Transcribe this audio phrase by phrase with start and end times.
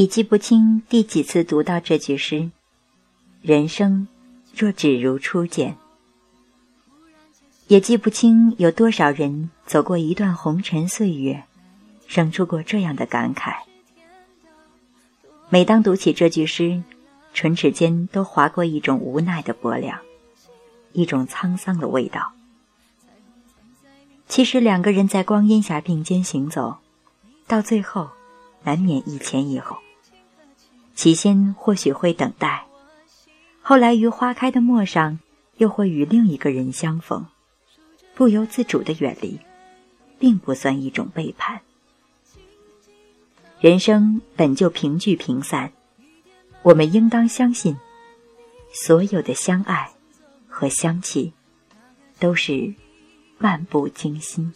[0.00, 2.50] 已记不清第几次读到这句诗。
[3.42, 4.08] 人生
[4.56, 5.76] 若只如初见，
[7.66, 11.44] 也记不清有多少人走过一段红尘岁月，
[12.06, 13.54] 生出过这样的感慨。
[15.50, 16.82] 每当读起这句诗，
[17.34, 19.98] 唇齿间都划过一种无奈的薄凉，
[20.94, 22.32] 一种沧桑的味道。
[24.28, 26.78] 其实两个人在光阴下并肩行走，
[27.46, 28.08] 到最后，
[28.62, 29.76] 难免一前一后。
[31.00, 32.66] 起先或许会等待，
[33.62, 35.18] 后来于花开的陌上，
[35.56, 37.26] 又会与另一个人相逢，
[38.14, 39.40] 不由自主的远离，
[40.18, 41.62] 并不算一种背叛。
[43.60, 45.72] 人生本就平聚平散，
[46.60, 47.78] 我们应当相信，
[48.70, 49.90] 所有的相爱
[50.50, 51.32] 和相弃，
[52.18, 52.74] 都是
[53.38, 54.52] 漫不经心。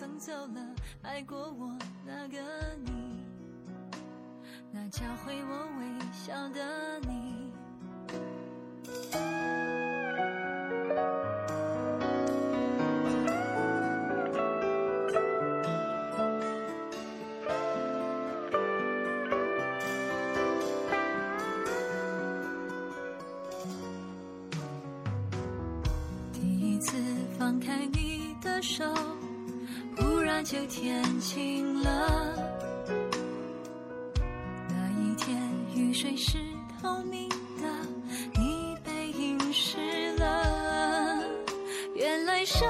[0.00, 2.38] 送走了爱过我那个
[2.86, 3.22] 你
[4.72, 7.19] 那教会我微笑的你。
[30.42, 32.34] 就天晴了。
[34.68, 35.38] 那一天，
[35.74, 36.38] 雨水是
[36.80, 37.68] 透明的，
[38.38, 41.22] 你背影湿了。
[41.94, 42.66] 原来生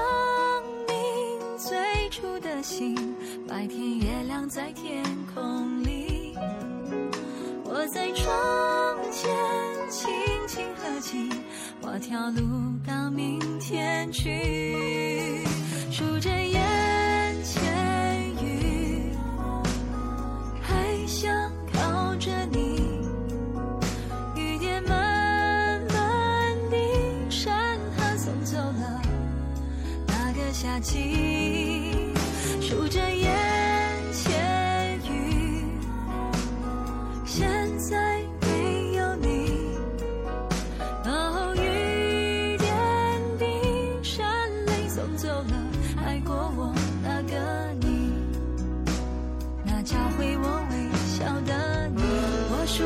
[0.85, 2.93] 命最初的心，
[3.47, 5.01] 白天月亮在天
[5.33, 6.35] 空里。
[7.63, 9.31] 我在窗前
[9.89, 10.11] 轻
[10.45, 11.29] 轻合起，
[11.81, 12.41] 画条路
[12.85, 15.41] 到明天去。
[15.89, 16.29] 数着
[30.81, 31.93] 夏季，
[32.59, 33.31] 数着眼
[34.11, 35.63] 前雨，
[37.23, 37.47] 现
[37.77, 39.77] 在没有你。
[41.05, 42.73] 哦，雨点
[43.37, 43.45] 滴，
[44.01, 44.25] 闪
[44.65, 45.53] 泪送走了
[46.03, 48.13] 爱过我那个你，
[49.63, 52.01] 那教会我微笑的你。
[52.49, 52.83] 我数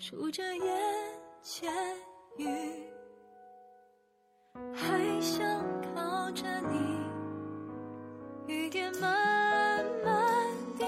[0.00, 0.64] 数着眼
[1.42, 1.68] 前
[2.36, 2.46] 雨，
[4.72, 5.44] 还想
[5.92, 6.78] 靠着你。
[8.46, 10.46] 雨点慢慢
[10.78, 10.86] 地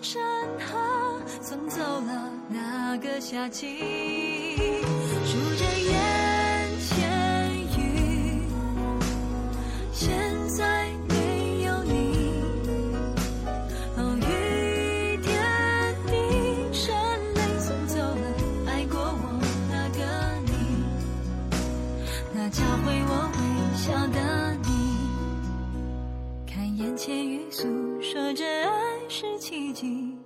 [0.00, 0.22] 站
[0.56, 3.80] 它送走了那个夏季。
[5.24, 6.33] 数着眼
[26.96, 27.64] 千语诉
[28.00, 30.16] 说着爱是奇迹，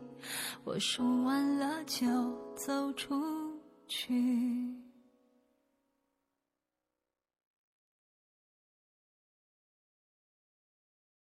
[0.64, 2.06] 我数完了就
[2.54, 3.14] 走出
[3.86, 4.14] 去。